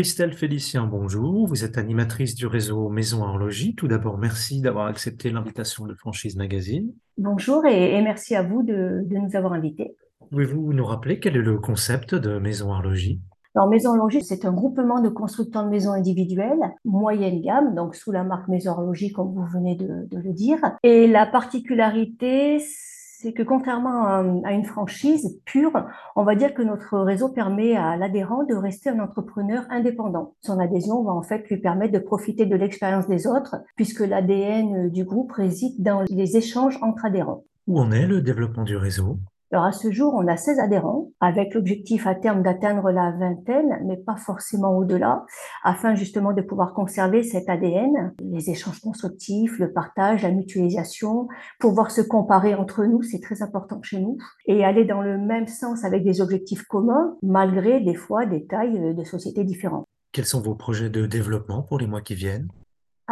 [0.00, 1.46] Christelle Félicien, bonjour.
[1.46, 3.74] Vous êtes animatrice du réseau Maison Horlogie.
[3.74, 6.90] Tout d'abord, merci d'avoir accepté l'invitation de Franchise Magazine.
[7.18, 9.94] Bonjour et, et merci à vous de, de nous avoir invités.
[10.30, 13.20] Pouvez-vous nous rappeler quel est le concept de Maison Horlogie?
[13.54, 18.10] Alors, Maison Horlogie, c'est un groupement de constructeurs de maisons individuelles, moyenne gamme, donc sous
[18.10, 20.60] la marque Maison Horlogie, comme vous venez de, de le dire.
[20.82, 22.58] Et la particularité,
[23.22, 25.72] c'est que contrairement à, une franchise pure,
[26.16, 30.34] on va dire que notre réseau permet à l'adhérent de rester un entrepreneur indépendant.
[30.40, 34.88] Son adhésion va en fait lui permettre de profiter de l'expérience des autres, puisque l'ADN
[34.88, 37.44] du groupe réside dans les échanges entre adhérents.
[37.66, 39.18] Où en est le développement du réseau?
[39.52, 43.80] Alors à ce jour, on a 16 adhérents, avec l'objectif à terme d'atteindre la vingtaine,
[43.84, 45.24] mais pas forcément au-delà,
[45.64, 51.26] afin justement de pouvoir conserver cet ADN, les échanges constructifs, le partage, la mutualisation,
[51.58, 55.48] pouvoir se comparer entre nous, c'est très important chez nous, et aller dans le même
[55.48, 59.84] sens avec des objectifs communs, malgré des fois des tailles de sociétés différentes.
[60.12, 62.48] Quels sont vos projets de développement pour les mois qui viennent?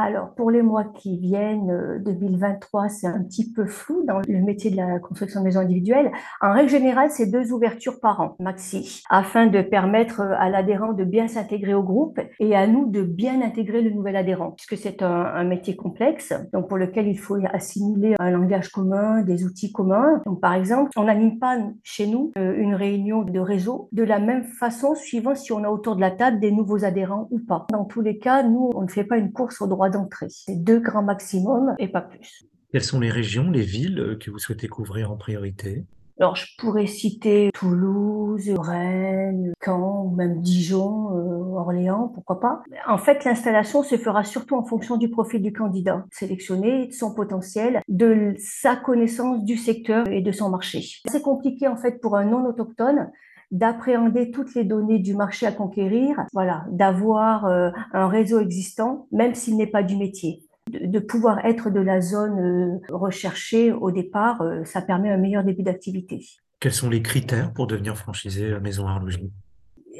[0.00, 4.44] Alors, pour les mois qui viennent, euh, 2023, c'est un petit peu flou dans le
[4.44, 6.12] métier de la construction de maisons individuelles.
[6.40, 11.02] En règle générale, c'est deux ouvertures par an, maxi, afin de permettre à l'adhérent de
[11.02, 15.02] bien s'intégrer au groupe et à nous de bien intégrer le nouvel adhérent, puisque c'est
[15.02, 19.72] un, un métier complexe, donc pour lequel il faut assimiler un langage commun, des outils
[19.72, 20.22] communs.
[20.26, 24.20] Donc, par exemple, on n'anime pas chez nous euh, une réunion de réseau de la
[24.20, 27.66] même façon, suivant si on a autour de la table des nouveaux adhérents ou pas.
[27.72, 30.28] Dans tous les cas, nous, on ne fait pas une course au droit d'entrée.
[30.30, 32.44] C'est deux grands maximum et pas plus.
[32.72, 35.84] Quelles sont les régions, les villes que vous souhaitez couvrir en priorité?
[36.20, 42.62] Alors, je pourrais citer Toulouse, Rennes, Caen, ou même Dijon, euh, Orléans, pourquoi pas.
[42.88, 47.14] En fait, l'installation se fera surtout en fonction du profil du candidat sélectionné, de son
[47.14, 50.82] potentiel, de sa connaissance du secteur et de son marché.
[51.06, 53.10] C'est compliqué, en fait, pour un non-autochtone
[53.50, 59.34] d'appréhender toutes les données du marché à conquérir, voilà, d'avoir euh, un réseau existant, même
[59.34, 60.42] s'il n'est pas du métier.
[60.70, 65.42] De, pouvoir être de la zone euh, recherchée au départ, euh, ça permet un meilleur
[65.42, 66.20] début d'activité.
[66.60, 69.30] Quels sont les critères pour devenir franchisé Maison Horlogie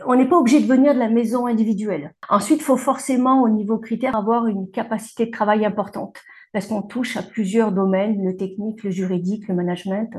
[0.06, 2.12] on n'est pas obligé de venir de la maison individuelle.
[2.28, 6.18] Ensuite, il faut forcément, au niveau critère, avoir une capacité de travail importante
[6.52, 10.10] parce qu'on touche à plusieurs domaines, le technique, le juridique, le management,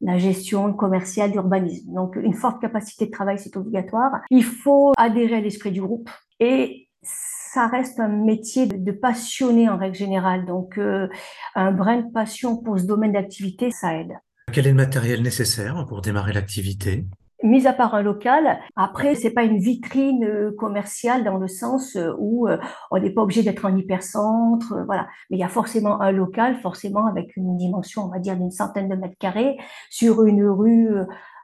[0.00, 1.92] la gestion, le commercial, l'urbanisme.
[1.92, 4.12] Donc, une forte capacité de travail, c'est obligatoire.
[4.30, 6.10] Il faut adhérer à l'esprit du groupe
[6.40, 10.44] et ça reste un métier de, de passionné en règle générale.
[10.44, 11.08] Donc, euh,
[11.54, 14.12] un brin de passion pour ce domaine d'activité, ça aide.
[14.52, 17.04] Quel est le matériel nécessaire pour démarrer l'activité?
[17.42, 21.96] Mis à part un local, après, c'est pas une vitrine euh, commerciale dans le sens
[21.96, 22.58] euh, où euh,
[22.90, 25.06] on n'est pas obligé d'être en hypercentre, voilà.
[25.30, 28.50] Mais il y a forcément un local, forcément avec une dimension, on va dire, d'une
[28.50, 29.58] centaine de mètres carrés,
[29.90, 30.88] sur une rue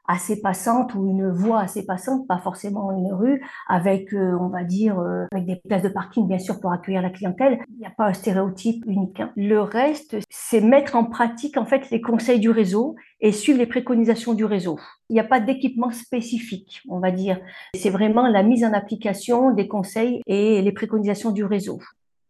[0.06, 4.64] assez passante ou une voie assez passante, pas forcément une rue, avec, euh, on va
[4.64, 7.60] dire, euh, avec des places de parking, bien sûr, pour accueillir la clientèle.
[7.70, 9.20] Il n'y a pas un stéréotype unique.
[9.20, 9.32] Hein.
[9.36, 13.66] Le reste, c'est mettre en pratique, en fait, les conseils du réseau et suivre les
[13.66, 14.78] préconisations du réseau.
[15.08, 17.38] Il n'y a pas d'équipement spécifique, on va dire.
[17.74, 21.80] C'est vraiment la mise en application des conseils et les préconisations du réseau.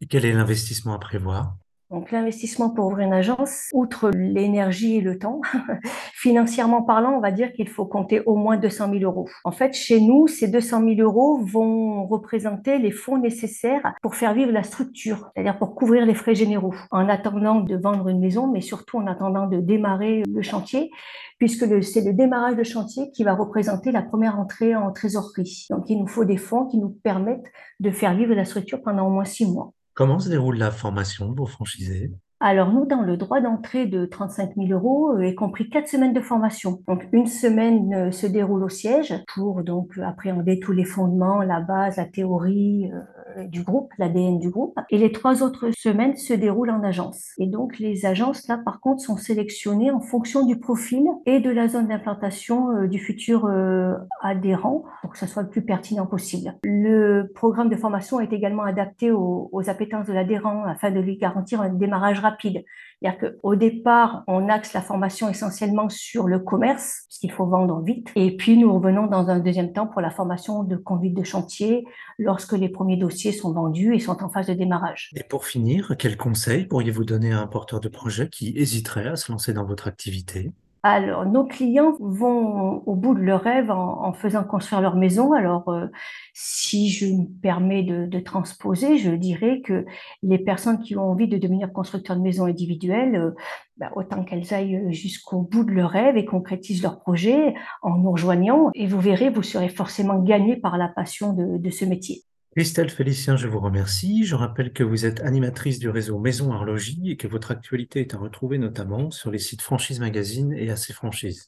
[0.01, 1.55] Et quel est l'investissement à prévoir?
[1.93, 5.41] Donc l'investissement pour ouvrir une agence, outre l'énergie et le temps,
[6.13, 9.29] financièrement parlant, on va dire qu'il faut compter au moins 200 000 euros.
[9.43, 14.33] En fait, chez nous, ces 200 000 euros vont représenter les fonds nécessaires pour faire
[14.33, 18.51] vivre la structure, c'est-à-dire pour couvrir les frais généraux, en attendant de vendre une maison,
[18.51, 20.89] mais surtout en attendant de démarrer le chantier,
[21.37, 25.67] puisque c'est le démarrage de chantier qui va représenter la première entrée en trésorerie.
[25.69, 29.05] Donc il nous faut des fonds qui nous permettent de faire vivre la structure pendant
[29.05, 29.73] au moins six mois.
[29.93, 32.11] Comment se déroule la formation de vos franchisés
[32.45, 36.19] alors nous, dans le droit d'entrée de 35 000 euros, est compris quatre semaines de
[36.19, 36.81] formation.
[36.89, 41.61] Donc une semaine euh, se déroule au siège pour donc appréhender tous les fondements, la
[41.61, 42.99] base, la théorie euh,
[43.47, 44.77] du groupe, l'ADN du groupe.
[44.89, 47.31] Et les trois autres semaines se déroulent en agence.
[47.37, 51.49] Et donc les agences là, par contre, sont sélectionnées en fonction du profil et de
[51.49, 56.05] la zone d'implantation euh, du futur euh, adhérent pour que ce soit le plus pertinent
[56.05, 56.55] possible.
[56.63, 61.17] Le programme de formation est également adapté aux, aux appétences de l'adhérent afin de lui
[61.17, 62.63] garantir un démarrage rapide.
[63.03, 67.81] C'est-à-dire qu'au départ, on axe la formation essentiellement sur le commerce, ce qu'il faut vendre
[67.81, 68.07] vite.
[68.15, 71.85] Et puis, nous revenons dans un deuxième temps pour la formation de conduite de chantier
[72.17, 75.11] lorsque les premiers dossiers sont vendus et sont en phase de démarrage.
[75.17, 79.15] Et pour finir, quels conseils pourriez-vous donner à un porteur de projet qui hésiterait à
[79.17, 80.51] se lancer dans votre activité?
[80.85, 85.31] Alors, nos clients vont au bout de leur rêve en, faisant construire leur maison.
[85.31, 85.87] Alors, euh,
[86.33, 89.85] si je me permets de, transposer, je dirais que
[90.23, 93.31] les personnes qui ont envie de devenir constructeurs de maisons individuelles, euh,
[93.77, 98.11] bah, autant qu'elles aillent jusqu'au bout de leur rêve et concrétisent leur projet en nous
[98.11, 98.69] rejoignant.
[98.75, 102.25] Et vous verrez, vous serez forcément gagné par la passion de ce métier.
[102.55, 104.25] Christelle Félicien, je vous remercie.
[104.25, 108.13] Je rappelle que vous êtes animatrice du réseau Maison Horlogie et que votre actualité est
[108.13, 111.41] à retrouver notamment sur les sites Franchise Magazine et AC Franchise.